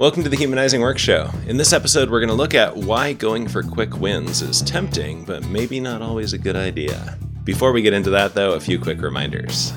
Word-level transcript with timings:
Welcome 0.00 0.22
to 0.22 0.30
the 0.30 0.36
Humanizing 0.36 0.80
Work 0.80 0.96
Show. 0.96 1.28
In 1.46 1.58
this 1.58 1.74
episode, 1.74 2.08
we're 2.08 2.20
going 2.20 2.30
to 2.30 2.34
look 2.34 2.54
at 2.54 2.74
why 2.74 3.12
going 3.12 3.46
for 3.46 3.62
quick 3.62 3.98
wins 4.00 4.40
is 4.40 4.62
tempting, 4.62 5.26
but 5.26 5.46
maybe 5.48 5.78
not 5.78 6.00
always 6.00 6.32
a 6.32 6.38
good 6.38 6.56
idea. 6.56 7.18
Before 7.44 7.70
we 7.70 7.82
get 7.82 7.92
into 7.92 8.08
that, 8.08 8.32
though, 8.32 8.54
a 8.54 8.60
few 8.60 8.78
quick 8.78 9.02
reminders. 9.02 9.74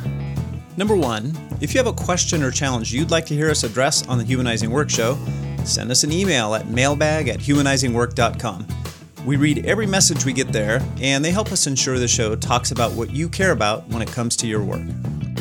Number 0.78 0.96
one, 0.96 1.36
if 1.60 1.74
you 1.74 1.78
have 1.78 1.88
a 1.88 1.92
question 1.94 2.42
or 2.42 2.52
challenge 2.52 2.94
you'd 2.94 3.12
like 3.12 3.26
to 3.26 3.34
hear 3.34 3.50
us 3.50 3.66
address 3.66 4.08
on 4.08 4.18
the 4.18 4.24
Humanizing 4.24 4.72
Work 4.72 4.90
Show, 4.90 5.18
send 5.66 5.92
us 5.92 6.06
an 6.06 6.14
email 6.14 6.56
at 6.56 6.70
mailbag 6.70 7.28
at 7.28 7.40
humanizingwork.com. 7.40 8.66
We 9.26 9.36
read 9.36 9.66
every 9.66 9.88
message 9.88 10.24
we 10.24 10.32
get 10.32 10.54
there, 10.54 10.82
and 11.02 11.26
they 11.26 11.32
help 11.32 11.52
us 11.52 11.68
ensure 11.68 12.00
the 12.00 12.08
show 12.08 12.34
talks 12.38 12.72
about 12.72 12.94
what 12.94 13.12
you 13.12 13.28
care 13.28 13.52
about 13.52 13.90
when 13.90 14.02
it 14.02 14.08
comes 14.08 14.38
to 14.38 14.48
your 14.48 14.64
work. 14.64 14.88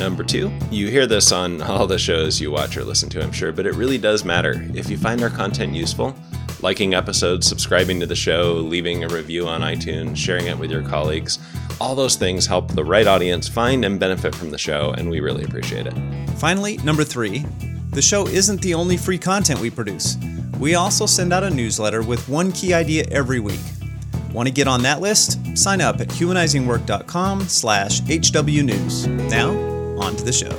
Number 0.03 0.25
two, 0.25 0.51
you 0.69 0.89
hear 0.89 1.07
this 1.07 1.31
on 1.31 1.63
all 1.63 1.87
the 1.87 1.97
shows 1.97 2.41
you 2.41 2.51
watch 2.51 2.77
or 2.77 2.83
listen 2.83 3.09
to, 3.11 3.23
I'm 3.23 3.31
sure, 3.31 3.53
but 3.53 3.67
it 3.67 3.75
really 3.75 3.99
does 3.99 4.25
matter. 4.25 4.69
If 4.75 4.91
you 4.91 4.99
find 4.99 5.23
our 5.23 5.31
content 5.31 5.75
useful, 5.75 6.13
liking 6.61 6.93
episodes, 6.93 7.47
subscribing 7.47 8.01
to 8.01 8.07
the 8.07 8.17
show, 8.17 8.55
leaving 8.55 9.05
a 9.05 9.09
review 9.09 9.47
on 9.47 9.61
iTunes, 9.61 10.17
sharing 10.17 10.49
it 10.49 10.59
with 10.59 10.73
your 10.73 10.83
colleagues, 10.83 11.39
all 11.81 11.95
those 11.95 12.17
things 12.17 12.47
help 12.47 12.73
the 12.73 12.85
right 12.85 13.07
audience 13.07 13.47
find 13.47 13.85
and 13.85 14.01
benefit 14.01 14.35
from 14.35 14.51
the 14.51 14.59
show, 14.59 14.93
and 14.99 15.09
we 15.09 15.21
really 15.21 15.45
appreciate 15.45 15.87
it. 15.87 15.95
Finally, 16.31 16.79
number 16.79 17.05
three, 17.05 17.47
the 17.91 18.03
show 18.03 18.27
isn't 18.27 18.61
the 18.61 18.75
only 18.75 18.97
free 18.97 19.19
content 19.19 19.61
we 19.61 19.71
produce. 19.71 20.17
We 20.59 20.75
also 20.75 21.07
send 21.07 21.33
out 21.33 21.45
a 21.45 21.51
newsletter 21.51 22.03
with 22.03 22.29
one 22.29 22.51
key 22.51 22.75
idea 22.75 23.05
every 23.09 23.39
week. 23.39 23.61
Want 24.33 24.49
to 24.49 24.53
get 24.53 24.67
on 24.67 24.83
that 24.83 25.01
list? 25.01 25.57
Sign 25.57 25.81
up 25.81 26.01
at 26.01 26.09
humanizingwork.com 26.09 27.43
slash 27.43 28.01
hwnews. 28.01 29.07
Now, 29.31 29.72
on 29.99 30.17
to 30.17 30.25
the 30.25 30.33
show. 30.33 30.51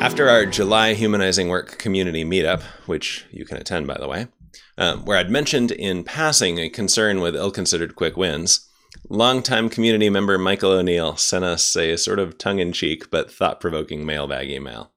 After 0.00 0.28
our 0.28 0.46
July 0.46 0.94
Humanizing 0.94 1.48
Work 1.48 1.78
community 1.78 2.24
meetup, 2.24 2.62
which 2.86 3.26
you 3.30 3.44
can 3.44 3.56
attend 3.56 3.86
by 3.86 3.96
the 3.98 4.08
way, 4.08 4.28
um, 4.76 5.04
where 5.04 5.18
I'd 5.18 5.30
mentioned 5.30 5.70
in 5.70 6.04
passing 6.04 6.58
a 6.58 6.68
concern 6.68 7.20
with 7.20 7.36
ill 7.36 7.50
considered 7.50 7.96
quick 7.96 8.16
wins, 8.16 8.68
longtime 9.08 9.68
community 9.68 10.10
member 10.10 10.36
Michael 10.38 10.72
O'Neill 10.72 11.16
sent 11.16 11.44
us 11.44 11.76
a 11.76 11.96
sort 11.96 12.18
of 12.18 12.38
tongue 12.38 12.58
in 12.58 12.72
cheek 12.72 13.10
but 13.10 13.30
thought 13.30 13.60
provoking 13.60 14.04
mailbag 14.04 14.50
email. 14.50 14.92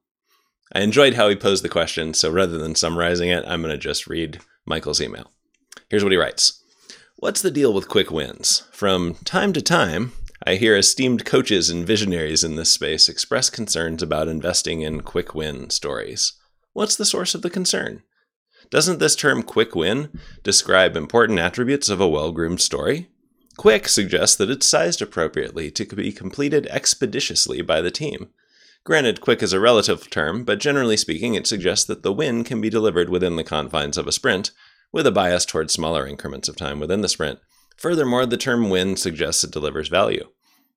I 0.72 0.80
enjoyed 0.80 1.14
how 1.14 1.28
he 1.28 1.36
posed 1.36 1.64
the 1.64 1.68
question, 1.68 2.12
so 2.12 2.30
rather 2.30 2.58
than 2.58 2.74
summarizing 2.74 3.30
it, 3.30 3.44
I'm 3.46 3.62
going 3.62 3.72
to 3.72 3.78
just 3.78 4.06
read 4.06 4.40
Michael's 4.66 5.00
email. 5.00 5.30
Here's 5.88 6.02
what 6.02 6.12
he 6.12 6.18
writes 6.18 6.62
What's 7.16 7.42
the 7.42 7.50
deal 7.50 7.72
with 7.72 7.88
quick 7.88 8.10
wins? 8.10 8.64
From 8.70 9.14
time 9.24 9.52
to 9.54 9.62
time, 9.62 10.12
I 10.46 10.54
hear 10.54 10.76
esteemed 10.76 11.24
coaches 11.24 11.68
and 11.68 11.86
visionaries 11.86 12.44
in 12.44 12.56
this 12.56 12.70
space 12.70 13.08
express 13.08 13.50
concerns 13.50 14.02
about 14.02 14.28
investing 14.28 14.82
in 14.82 15.00
quick 15.00 15.34
win 15.34 15.70
stories. 15.70 16.34
What's 16.72 16.96
the 16.96 17.04
source 17.04 17.34
of 17.34 17.42
the 17.42 17.50
concern? 17.50 18.02
Doesn't 18.70 18.98
this 18.98 19.16
term 19.16 19.42
quick 19.42 19.74
win 19.74 20.10
describe 20.42 20.96
important 20.96 21.38
attributes 21.38 21.88
of 21.88 22.00
a 22.00 22.08
well 22.08 22.32
groomed 22.32 22.60
story? 22.60 23.08
Quick 23.56 23.88
suggests 23.88 24.36
that 24.36 24.50
it's 24.50 24.68
sized 24.68 25.02
appropriately 25.02 25.70
to 25.72 25.84
be 25.84 26.12
completed 26.12 26.68
expeditiously 26.68 27.60
by 27.60 27.80
the 27.80 27.90
team. 27.90 28.28
Granted, 28.84 29.20
quick 29.20 29.42
is 29.42 29.52
a 29.52 29.58
relative 29.58 30.08
term, 30.08 30.44
but 30.44 30.60
generally 30.60 30.96
speaking, 30.96 31.34
it 31.34 31.46
suggests 31.46 31.84
that 31.86 32.04
the 32.04 32.12
win 32.12 32.44
can 32.44 32.60
be 32.60 32.70
delivered 32.70 33.10
within 33.10 33.34
the 33.34 33.44
confines 33.44 33.98
of 33.98 34.06
a 34.06 34.12
sprint, 34.12 34.52
with 34.92 35.06
a 35.06 35.10
bias 35.10 35.44
towards 35.44 35.72
smaller 35.72 36.06
increments 36.06 36.48
of 36.48 36.56
time 36.56 36.78
within 36.78 37.00
the 37.00 37.08
sprint. 37.08 37.40
Furthermore, 37.78 38.26
the 38.26 38.36
term 38.36 38.70
win 38.70 38.96
suggests 38.96 39.44
it 39.44 39.52
delivers 39.52 39.88
value. 39.88 40.28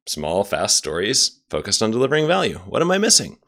Small, 0.07 0.43
fast 0.43 0.77
stories 0.77 1.41
focused 1.49 1.81
on 1.81 1.91
delivering 1.91 2.27
value. 2.27 2.59
What 2.59 2.81
am 2.81 2.91
I 2.91 2.99
missing? 2.99 3.39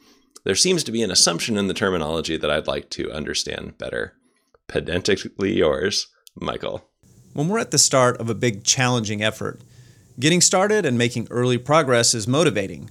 There 0.44 0.56
seems 0.56 0.84
to 0.84 0.92
be 0.92 1.04
an 1.04 1.12
assumption 1.12 1.56
in 1.56 1.68
the 1.68 1.74
terminology 1.74 2.36
that 2.36 2.50
I'd 2.50 2.68
like 2.68 2.90
to 2.92 3.12
understand 3.12 3.78
better. 3.78 4.16
Pedantically 4.68 5.56
yours, 5.56 6.08
Michael. 6.36 6.90
When 7.34 7.48
we're 7.48 7.60
at 7.60 7.72
the 7.72 7.78
start 7.78 8.18
of 8.18 8.30
a 8.30 8.36
big 8.36 8.64
challenging 8.64 9.24
effort, 9.24 9.62
getting 10.20 10.42
started 10.42 10.86
and 10.86 10.98
making 10.98 11.28
early 11.30 11.58
progress 11.58 12.14
is 12.14 12.28
motivating. 12.28 12.90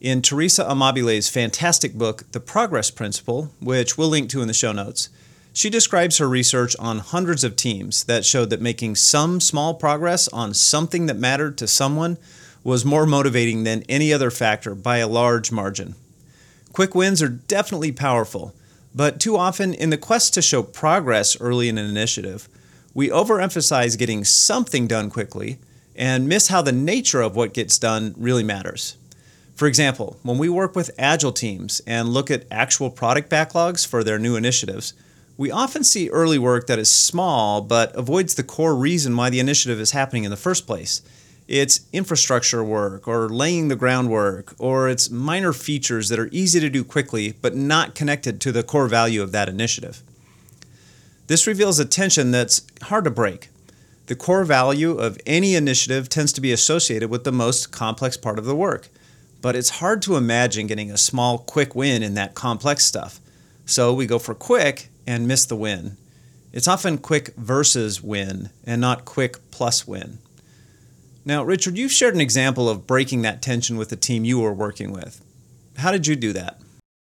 In 0.00 0.22
Teresa 0.22 0.64
Amabile's 0.64 1.28
fantastic 1.28 1.94
book, 1.94 2.30
The 2.32 2.40
Progress 2.40 2.90
Principle, 2.90 3.50
which 3.60 3.98
we'll 3.98 4.08
link 4.08 4.30
to 4.30 4.40
in 4.40 4.48
the 4.48 4.54
show 4.54 4.72
notes, 4.72 5.08
she 5.56 5.70
describes 5.70 6.18
her 6.18 6.28
research 6.28 6.76
on 6.78 6.98
hundreds 6.98 7.42
of 7.42 7.56
teams 7.56 8.04
that 8.04 8.26
showed 8.26 8.50
that 8.50 8.60
making 8.60 8.94
some 8.94 9.40
small 9.40 9.72
progress 9.72 10.28
on 10.28 10.52
something 10.52 11.06
that 11.06 11.16
mattered 11.16 11.56
to 11.56 11.66
someone 11.66 12.18
was 12.62 12.84
more 12.84 13.06
motivating 13.06 13.64
than 13.64 13.82
any 13.88 14.12
other 14.12 14.30
factor 14.30 14.74
by 14.74 14.98
a 14.98 15.08
large 15.08 15.50
margin. 15.50 15.94
Quick 16.74 16.94
wins 16.94 17.22
are 17.22 17.30
definitely 17.30 17.90
powerful, 17.90 18.54
but 18.94 19.18
too 19.18 19.34
often, 19.34 19.72
in 19.72 19.88
the 19.88 19.96
quest 19.96 20.34
to 20.34 20.42
show 20.42 20.62
progress 20.62 21.40
early 21.40 21.70
in 21.70 21.78
an 21.78 21.88
initiative, 21.88 22.50
we 22.92 23.08
overemphasize 23.08 23.96
getting 23.96 24.24
something 24.24 24.86
done 24.86 25.08
quickly 25.08 25.58
and 25.94 26.28
miss 26.28 26.48
how 26.48 26.60
the 26.60 26.70
nature 26.70 27.22
of 27.22 27.34
what 27.34 27.54
gets 27.54 27.78
done 27.78 28.14
really 28.18 28.44
matters. 28.44 28.98
For 29.54 29.66
example, 29.66 30.18
when 30.22 30.36
we 30.36 30.50
work 30.50 30.76
with 30.76 30.90
agile 30.98 31.32
teams 31.32 31.80
and 31.86 32.10
look 32.10 32.30
at 32.30 32.44
actual 32.50 32.90
product 32.90 33.30
backlogs 33.30 33.86
for 33.86 34.04
their 34.04 34.18
new 34.18 34.36
initiatives, 34.36 34.92
we 35.36 35.50
often 35.50 35.84
see 35.84 36.08
early 36.08 36.38
work 36.38 36.66
that 36.66 36.78
is 36.78 36.90
small 36.90 37.60
but 37.60 37.94
avoids 37.94 38.34
the 38.34 38.42
core 38.42 38.74
reason 38.74 39.16
why 39.16 39.30
the 39.30 39.40
initiative 39.40 39.78
is 39.78 39.90
happening 39.90 40.24
in 40.24 40.30
the 40.30 40.36
first 40.36 40.66
place. 40.66 41.02
It's 41.46 41.80
infrastructure 41.92 42.64
work 42.64 43.06
or 43.06 43.28
laying 43.28 43.68
the 43.68 43.76
groundwork, 43.76 44.54
or 44.58 44.88
it's 44.88 45.10
minor 45.10 45.52
features 45.52 46.08
that 46.08 46.18
are 46.18 46.28
easy 46.32 46.58
to 46.58 46.68
do 46.68 46.82
quickly 46.82 47.34
but 47.40 47.54
not 47.54 47.94
connected 47.94 48.40
to 48.40 48.52
the 48.52 48.62
core 48.62 48.88
value 48.88 49.22
of 49.22 49.32
that 49.32 49.48
initiative. 49.48 50.02
This 51.28 51.46
reveals 51.46 51.78
a 51.78 51.84
tension 51.84 52.30
that's 52.30 52.62
hard 52.82 53.04
to 53.04 53.10
break. 53.10 53.50
The 54.06 54.16
core 54.16 54.44
value 54.44 54.92
of 54.98 55.18
any 55.26 55.54
initiative 55.54 56.08
tends 56.08 56.32
to 56.34 56.40
be 56.40 56.52
associated 56.52 57.10
with 57.10 57.24
the 57.24 57.32
most 57.32 57.72
complex 57.72 58.16
part 58.16 58.38
of 58.38 58.44
the 58.44 58.54
work, 58.54 58.88
but 59.42 59.56
it's 59.56 59.80
hard 59.80 60.00
to 60.02 60.16
imagine 60.16 60.68
getting 60.68 60.90
a 60.90 60.96
small, 60.96 61.38
quick 61.38 61.74
win 61.74 62.02
in 62.02 62.14
that 62.14 62.34
complex 62.34 62.84
stuff. 62.84 63.20
So 63.66 63.92
we 63.92 64.06
go 64.06 64.20
for 64.20 64.34
quick 64.34 64.88
and 65.06 65.28
miss 65.28 65.44
the 65.44 65.56
win. 65.56 65.96
It's 66.52 66.68
often 66.68 66.98
quick 66.98 67.34
versus 67.36 68.02
win 68.02 68.50
and 68.64 68.80
not 68.80 69.04
quick 69.04 69.50
plus 69.50 69.86
win. 69.86 70.18
Now, 71.24 71.42
Richard, 71.42 71.76
you've 71.76 71.92
shared 71.92 72.14
an 72.14 72.20
example 72.20 72.68
of 72.68 72.86
breaking 72.86 73.22
that 73.22 73.42
tension 73.42 73.76
with 73.76 73.88
the 73.88 73.96
team 73.96 74.24
you 74.24 74.38
were 74.38 74.54
working 74.54 74.92
with. 74.92 75.22
How 75.76 75.90
did 75.90 76.06
you 76.06 76.16
do 76.16 76.32
that? 76.32 76.60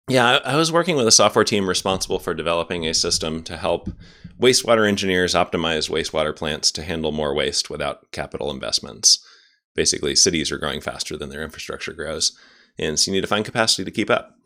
Yeah, 0.10 0.40
I 0.44 0.56
was 0.56 0.72
working 0.72 0.96
with 0.96 1.06
a 1.06 1.12
software 1.12 1.44
team 1.44 1.68
responsible 1.68 2.18
for 2.18 2.34
developing 2.34 2.86
a 2.86 2.94
system 2.94 3.44
to 3.44 3.58
help 3.58 3.90
wastewater 4.40 4.88
engineers 4.88 5.34
optimize 5.34 5.90
wastewater 5.90 6.36
plants 6.36 6.72
to 6.72 6.84
handle 6.84 7.12
more 7.12 7.34
waste 7.34 7.70
without 7.70 8.12
capital 8.12 8.50
investments. 8.50 9.20
Basically, 9.76 10.16
cities 10.16 10.52
are 10.52 10.58
growing 10.58 10.82
faster 10.82 11.18
than 11.18 11.30
their 11.30 11.44
infrastructure 11.44 11.94
grows, 11.94 12.38
and 12.80 12.98
so 12.98 13.12
you 13.12 13.16
need 13.16 13.22
to 13.22 13.28
find 13.28 13.44
capacity 13.44 13.84
to 13.84 13.92
keep 13.92 14.10
up. 14.10 14.37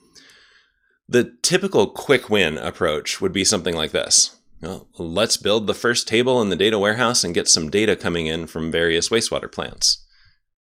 The 1.11 1.33
typical 1.41 1.87
quick 1.87 2.29
win 2.29 2.57
approach 2.57 3.19
would 3.19 3.33
be 3.33 3.43
something 3.43 3.75
like 3.75 3.91
this. 3.91 4.37
Well, 4.61 4.87
let's 4.97 5.35
build 5.35 5.67
the 5.67 5.73
first 5.73 6.07
table 6.07 6.41
in 6.41 6.47
the 6.47 6.55
data 6.55 6.79
warehouse 6.79 7.25
and 7.25 7.33
get 7.33 7.49
some 7.49 7.69
data 7.69 7.97
coming 7.97 8.27
in 8.27 8.47
from 8.47 8.71
various 8.71 9.09
wastewater 9.09 9.51
plants. 9.51 10.05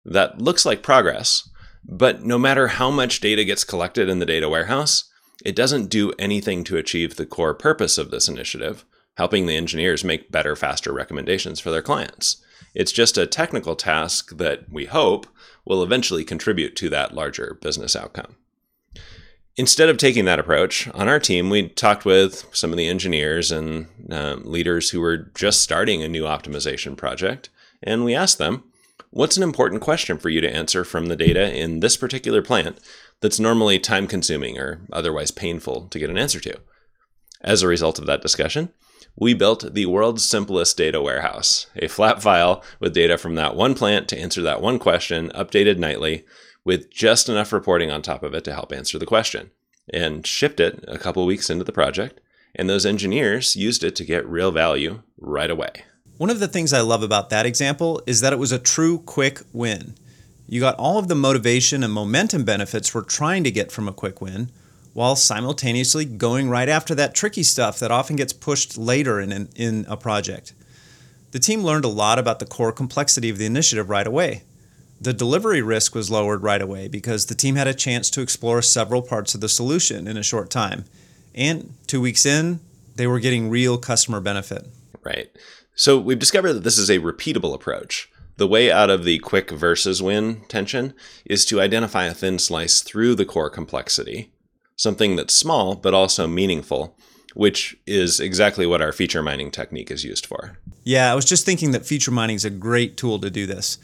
That 0.05 0.43
looks 0.43 0.67
like 0.67 0.83
progress, 0.83 1.49
but 1.85 2.25
no 2.25 2.41
matter 2.41 2.67
how 2.67 2.91
much 2.91 3.21
data 3.21 3.45
gets 3.45 3.63
collected 3.63 4.09
in 4.09 4.19
the 4.19 4.27
data 4.27 4.49
warehouse, 4.49 5.09
it 5.45 5.55
doesn't 5.55 5.91
do 5.91 6.13
anything 6.19 6.65
to 6.65 6.77
achieve 6.77 7.15
the 7.15 7.27
core 7.27 7.55
purpose 7.55 7.97
of 7.97 8.11
this 8.11 8.27
initiative, 8.27 8.85
helping 9.17 9.47
the 9.47 9.57
engineers 9.57 10.03
make 10.03 10.33
better, 10.33 10.57
faster 10.57 10.93
recommendations 10.93 11.61
for 11.61 11.71
their 11.71 11.83
clients. 11.83 12.43
It's 12.75 12.91
just 12.91 13.17
a 13.17 13.29
technical 13.29 13.77
task 13.77 14.37
that 14.39 14.69
we 14.69 14.87
hope 14.87 15.29
will 15.65 15.85
eventually 15.85 16.25
contribute 16.25 16.75
to 16.77 16.91
that 16.91 17.15
larger 17.15 17.59
business 17.63 17.95
outcome. 17.95 18.35
Instead 19.57 19.91
of 19.91 19.99
taking 19.99 20.25
that 20.25 20.39
approach, 20.39 20.89
on 20.95 21.09
our 21.09 21.21
team, 21.21 21.51
we 21.51 21.69
talked 21.69 22.07
with 22.07 22.47
some 22.53 22.71
of 22.71 22.79
the 22.79 22.89
engineers 22.89 23.53
and 23.53 23.87
uh, 24.11 24.37
leaders 24.45 24.91
who 24.91 25.01
were 25.01 25.31
just 25.35 25.61
starting 25.61 26.03
a 26.03 26.09
new 26.09 26.25
optimization 26.25 26.97
project, 26.97 27.51
and 27.83 28.05
we 28.05 28.15
asked 28.15 28.39
them, 28.39 28.65
What's 29.11 29.37
an 29.37 29.43
important 29.43 29.83
question 29.83 30.17
for 30.17 30.31
you 30.31 30.41
to 30.41 30.51
answer 30.51 30.85
from 30.85 31.07
the 31.07 31.17
data 31.17 31.55
in 31.55 31.81
this 31.81 31.99
particular 31.99 32.41
plant 32.41 32.79
that's 33.21 33.39
normally 33.39 33.79
time 33.79 34.07
consuming 34.07 34.59
or 34.59 34.81
otherwise 34.91 35.31
painful 35.31 35.89
to 35.89 35.99
get 35.99 36.09
an 36.09 36.17
answer 36.17 36.41
to? 36.41 36.59
As 37.43 37.61
a 37.61 37.69
result 37.69 37.99
of 37.99 38.07
that 38.07 38.23
discussion, 38.23 38.71
we 39.15 39.35
built 39.35 39.75
the 39.75 39.85
world's 39.85 40.25
simplest 40.25 40.79
data 40.79 41.03
warehouse, 41.03 41.67
a 41.77 41.89
flat 41.89 42.23
file 42.23 42.65
with 42.81 42.95
data 42.95 43.19
from 43.19 43.35
that 43.35 43.55
one 43.55 43.75
plant 43.75 44.09
to 44.09 44.19
answer 44.19 44.41
that 44.41 44.63
one 44.63 44.79
question, 44.79 45.31
updated 45.35 45.77
nightly, 45.77 46.25
with 46.65 46.91
just 46.91 47.29
enough 47.29 47.53
reporting 47.53 47.91
on 47.91 48.03
top 48.03 48.23
of 48.23 48.35
it 48.35 48.45
to 48.45 48.53
help 48.53 48.73
answer 48.73 48.99
the 48.99 49.07
question, 49.07 49.51
and 49.93 50.27
shipped 50.27 50.61
it 50.61 50.85
a 50.89 50.99
couple 50.99 51.25
weeks 51.27 51.51
into 51.51 51.65
the 51.65 51.73
project. 51.73 52.21
And 52.55 52.69
those 52.69 52.85
engineers 52.85 53.57
used 53.57 53.83
it 53.83 53.97
to 53.97 54.05
get 54.05 54.27
real 54.27 54.51
value 54.51 55.03
right 55.19 55.51
away. 55.51 55.85
One 56.19 56.31
of 56.31 56.39
the 56.39 56.49
things 56.49 56.73
I 56.73 56.83
love 56.83 57.03
about 57.03 57.31
that 57.31 57.47
example 57.47 58.03
is 58.07 58.21
that 58.21 58.33
it 58.33 58.39
was 58.39 58.53
a 58.53 58.59
true 58.59 58.99
quick 58.99 59.41
win. 59.53 59.95
You 60.47 60.61
got 60.61 60.77
all 60.77 60.99
of 60.99 61.09
the 61.09 61.15
motivation 61.15 61.83
and 61.83 61.93
momentum 61.93 62.45
benefits 62.45 62.95
we're 62.95 63.05
trying 63.05 63.43
to 63.45 63.51
get 63.51 63.73
from 63.73 63.89
a 63.89 63.93
quick 63.93 64.21
win, 64.21 64.51
while 64.93 65.17
simultaneously 65.17 66.05
going 66.05 66.51
right 66.51 66.69
after 66.69 66.95
that 66.95 67.15
tricky 67.15 67.43
stuff 67.43 67.79
that 67.79 67.91
often 67.91 68.17
gets 68.17 68.33
pushed 68.33 68.77
later 68.77 69.19
in, 69.19 69.49
in, 69.57 69.87
a 69.89 69.97
project. 69.97 70.53
The 71.31 71.39
team 71.39 71.63
learned 71.63 71.87
a 71.87 71.89
lot 71.89 72.19
about 72.19 72.39
the 72.39 72.47
core 72.47 72.73
complexity 72.73 73.31
of 73.31 73.39
the 73.39 73.47
initiative 73.47 73.89
right 73.89 74.07
away. 74.07 74.43
The 75.03 75.13
delivery 75.13 75.63
risk 75.63 75.97
was 75.97 76.13
lowered 76.13 76.45
right 76.45 76.63
away 76.63 76.87
because 76.87 77.27
the 77.27 77.35
team 77.35 77.57
had 77.57 77.67
a 77.67 77.75
chance 77.75 78.09
to 78.11 78.21
explore 78.21 78.63
several 78.63 79.03
parts 79.03 79.35
of 79.35 79.41
the 79.41 79.49
solution 79.49 80.07
in 80.07 80.17
a 80.17 80.23
short 80.23 80.49
time. 80.49 80.85
And 81.35 81.75
two 81.89 82.01
weeks 82.01 82.25
in, 82.25 82.61
they 82.95 83.09
were 83.09 83.19
getting 83.19 83.51
real 83.51 83.79
customer 83.79 84.21
benefit. 84.21 84.69
Right. 85.03 85.29
So 85.75 85.99
we've 85.99 86.21
discovered 86.21 86.53
that 86.53 86.63
this 86.63 86.79
is 86.79 86.89
a 86.89 87.01
repeatable 87.01 87.53
approach. 87.53 88.13
The 88.37 88.47
way 88.47 88.71
out 88.71 88.91
of 88.91 89.03
the 89.03 89.19
quick 89.19 89.51
versus 89.51 90.01
win 90.01 90.43
tension 90.47 90.95
is 91.25 91.45
to 91.47 91.61
identify 91.61 92.05
a 92.05 92.15
thin 92.15 92.39
slice 92.39 92.81
through 92.81 93.17
the 93.17 93.25
core 93.25 93.51
complexity, 93.51 94.31
something 94.77 95.17
that's 95.17 95.35
small 95.35 95.75
but 95.75 95.95
also 95.95 96.29
meaningful, 96.29 96.97
which 97.35 97.77
is 97.89 98.21
exactly 98.21 98.67
what 98.67 98.81
our 98.81 98.93
feature 98.93 99.21
mining 99.21 99.51
technique 99.51 99.91
is 99.91 100.05
used 100.05 100.27
for. 100.27 100.59
Yeah, 100.85 101.11
I 101.11 101.17
was 101.17 101.25
just 101.25 101.45
thinking 101.45 101.73
that 101.73 101.87
feature 101.87 102.13
mining 102.13 102.37
is 102.37 102.45
a 102.45 102.51
great 102.51 102.97
tool 102.97 103.19
to 103.19 103.31
do 103.31 103.47
this. 103.47 103.79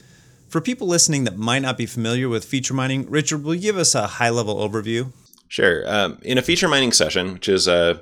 For 0.49 0.61
people 0.61 0.87
listening 0.87 1.25
that 1.25 1.37
might 1.37 1.61
not 1.61 1.77
be 1.77 1.85
familiar 1.85 2.27
with 2.27 2.43
feature 2.43 2.73
mining, 2.73 3.07
Richard, 3.07 3.43
will 3.43 3.53
you 3.53 3.61
give 3.61 3.77
us 3.77 3.93
a 3.93 4.07
high 4.07 4.31
level 4.31 4.55
overview? 4.55 5.13
Sure. 5.47 5.83
Um, 5.87 6.17
in 6.23 6.39
a 6.39 6.41
feature 6.41 6.67
mining 6.67 6.91
session, 6.91 7.33
which 7.33 7.47
is 7.47 7.67
a 7.67 8.01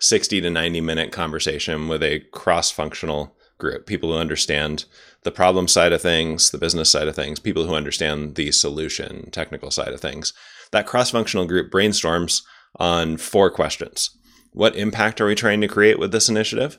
60 0.00 0.40
to 0.40 0.50
90 0.50 0.80
minute 0.80 1.10
conversation 1.10 1.88
with 1.88 2.04
a 2.04 2.20
cross 2.32 2.70
functional 2.70 3.36
group, 3.58 3.86
people 3.86 4.12
who 4.12 4.18
understand 4.18 4.84
the 5.24 5.32
problem 5.32 5.66
side 5.66 5.92
of 5.92 6.00
things, 6.00 6.50
the 6.50 6.58
business 6.58 6.88
side 6.88 7.08
of 7.08 7.16
things, 7.16 7.40
people 7.40 7.66
who 7.66 7.74
understand 7.74 8.36
the 8.36 8.52
solution, 8.52 9.30
technical 9.32 9.72
side 9.72 9.92
of 9.92 10.00
things. 10.00 10.32
That 10.70 10.86
cross 10.86 11.10
functional 11.10 11.46
group 11.46 11.72
brainstorms 11.72 12.42
on 12.76 13.16
four 13.16 13.50
questions. 13.50 14.10
What 14.52 14.76
impact 14.76 15.20
are 15.20 15.26
we 15.26 15.34
trying 15.34 15.60
to 15.62 15.68
create 15.68 15.98
with 15.98 16.12
this 16.12 16.28
initiative? 16.28 16.78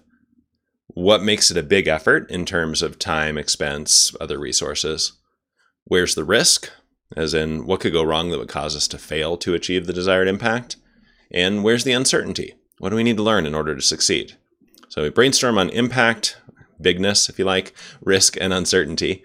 What 0.99 1.23
makes 1.23 1.49
it 1.49 1.55
a 1.55 1.63
big 1.63 1.87
effort 1.87 2.29
in 2.29 2.43
terms 2.43 2.81
of 2.81 2.99
time, 2.99 3.37
expense, 3.37 4.13
other 4.19 4.37
resources? 4.37 5.13
Where's 5.85 6.13
the 6.13 6.25
risk? 6.25 6.69
As 7.15 7.33
in, 7.33 7.65
what 7.65 7.79
could 7.79 7.93
go 7.93 8.03
wrong 8.03 8.31
that 8.31 8.37
would 8.37 8.49
cause 8.49 8.75
us 8.75 8.85
to 8.89 8.97
fail 8.97 9.37
to 9.37 9.53
achieve 9.53 9.87
the 9.87 9.93
desired 9.93 10.27
impact? 10.27 10.75
And 11.31 11.63
where's 11.63 11.85
the 11.85 11.93
uncertainty? 11.93 12.55
What 12.79 12.89
do 12.89 12.97
we 12.97 13.03
need 13.03 13.15
to 13.15 13.23
learn 13.23 13.45
in 13.45 13.55
order 13.55 13.75
to 13.75 13.81
succeed? 13.81 14.35
So 14.89 15.03
we 15.03 15.09
brainstorm 15.09 15.57
on 15.57 15.69
impact, 15.69 16.35
bigness, 16.81 17.29
if 17.29 17.39
you 17.39 17.45
like, 17.45 17.73
risk, 18.01 18.35
and 18.35 18.51
uncertainty. 18.51 19.23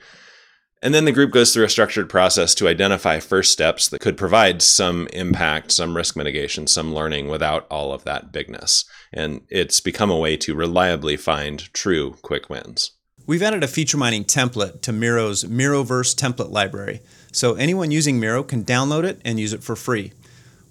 And 0.84 0.94
then 0.94 1.06
the 1.06 1.12
group 1.12 1.31
goes 1.31 1.54
through 1.54 1.64
a 1.64 1.70
structured 1.70 2.10
process 2.10 2.54
to 2.56 2.69
identify 2.69 3.19
first 3.19 3.52
steps 3.52 3.88
that 3.88 4.02
could 4.02 4.19
provide 4.19 4.60
some 4.60 5.08
impact, 5.14 5.72
some 5.72 5.96
risk 5.96 6.14
mitigation, 6.14 6.66
some 6.66 6.94
learning 6.94 7.28
without 7.28 7.66
all 7.70 7.90
of 7.94 8.04
that 8.04 8.32
bigness. 8.32 8.84
And 9.10 9.40
it's 9.48 9.81
become 9.81 10.10
a 10.10 10.19
way 10.19 10.36
to 10.36 10.54
reliably 10.54 11.16
find 11.16 11.72
true 11.72 12.16
quick 12.20 12.50
wins. 12.50 12.90
We've 13.26 13.42
added 13.42 13.64
a 13.64 13.66
feature 13.66 13.96
mining 13.96 14.25
template 14.25 14.82
to 14.82 14.92
Miro's 14.92 15.44
Miroverse 15.44 16.14
template 16.14 16.50
library, 16.50 17.00
so 17.32 17.54
anyone 17.54 17.90
using 17.90 18.20
Miro 18.20 18.42
can 18.42 18.62
download 18.62 19.04
it 19.04 19.22
and 19.25 19.40
use 19.40 19.54
it 19.54 19.64
for 19.64 19.76
free. 19.76 20.12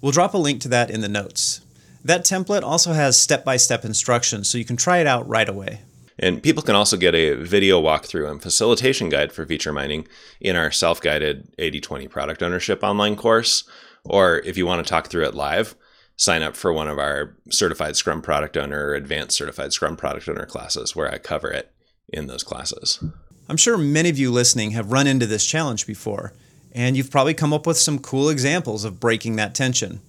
We'll 0.00 0.12
drop 0.12 0.32
a 0.34 0.38
link 0.38 0.60
to 0.60 0.68
that 0.68 0.90
in 0.90 1.00
the 1.00 1.08
notes. 1.08 1.60
That 2.04 2.24
template 2.24 2.62
also 2.62 2.92
has 2.92 3.18
step 3.18 3.44
by 3.44 3.56
step 3.56 3.84
instructions, 3.84 4.48
so 4.48 4.58
you 4.58 4.64
can 4.64 4.76
try 4.76 4.98
it 4.98 5.08
out 5.08 5.26
right 5.26 5.48
away. 5.48 5.80
And 6.18 6.42
people 6.42 6.62
can 6.62 6.76
also 6.76 6.96
get 6.96 7.14
a 7.14 7.34
video 7.34 7.82
walkthrough 7.82 8.30
and 8.30 8.42
facilitation 8.42 9.08
guide 9.08 9.32
for 9.32 9.44
feature 9.44 9.72
mining 9.72 10.06
in 10.40 10.56
our 10.56 10.70
self 10.70 11.00
guided 11.00 11.48
80 11.58 11.80
20 11.80 12.08
product 12.08 12.42
ownership 12.42 12.82
online 12.82 13.16
course. 13.16 13.64
Or 14.04 14.38
if 14.40 14.56
you 14.56 14.66
want 14.66 14.84
to 14.84 14.88
talk 14.88 15.08
through 15.08 15.24
it 15.24 15.34
live, 15.34 15.74
sign 16.16 16.42
up 16.42 16.56
for 16.56 16.72
one 16.72 16.88
of 16.88 16.98
our 16.98 17.36
certified 17.50 17.96
Scrum 17.96 18.22
product 18.22 18.56
owner 18.56 18.88
or 18.88 18.94
advanced 18.94 19.36
certified 19.36 19.72
Scrum 19.72 19.96
product 19.96 20.28
owner 20.28 20.46
classes 20.46 20.94
where 20.94 21.10
I 21.10 21.18
cover 21.18 21.50
it 21.50 21.72
in 22.12 22.26
those 22.26 22.42
classes. 22.42 23.02
I'm 23.48 23.56
sure 23.56 23.76
many 23.76 24.08
of 24.08 24.18
you 24.18 24.30
listening 24.30 24.70
have 24.72 24.92
run 24.92 25.06
into 25.06 25.26
this 25.26 25.44
challenge 25.44 25.86
before, 25.86 26.32
and 26.72 26.96
you've 26.96 27.10
probably 27.10 27.34
come 27.34 27.52
up 27.52 27.66
with 27.66 27.76
some 27.76 27.98
cool 27.98 28.28
examples 28.28 28.84
of 28.84 29.00
breaking 29.00 29.36
that 29.36 29.54
tension. 29.54 30.00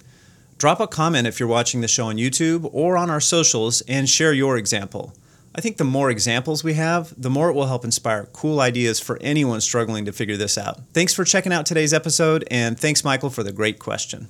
Drop 0.58 0.80
a 0.80 0.86
comment 0.86 1.26
if 1.26 1.38
you're 1.38 1.48
watching 1.48 1.82
the 1.82 1.88
show 1.88 2.06
on 2.06 2.16
YouTube 2.16 2.68
or 2.72 2.96
on 2.96 3.10
our 3.10 3.20
socials 3.20 3.82
and 3.82 4.08
share 4.08 4.32
your 4.32 4.56
example. 4.56 5.12
I 5.56 5.62
think 5.62 5.78
the 5.78 5.84
more 5.84 6.10
examples 6.10 6.62
we 6.62 6.74
have, 6.74 7.14
the 7.16 7.30
more 7.30 7.48
it 7.48 7.54
will 7.54 7.66
help 7.66 7.82
inspire 7.82 8.28
cool 8.34 8.60
ideas 8.60 9.00
for 9.00 9.16
anyone 9.22 9.62
struggling 9.62 10.04
to 10.04 10.12
figure 10.12 10.36
this 10.36 10.58
out. 10.58 10.86
Thanks 10.92 11.14
for 11.14 11.24
checking 11.24 11.50
out 11.50 11.64
today's 11.64 11.94
episode, 11.94 12.46
and 12.50 12.78
thanks, 12.78 13.02
Michael, 13.02 13.30
for 13.30 13.42
the 13.42 13.52
great 13.52 13.78
question. 13.78 14.28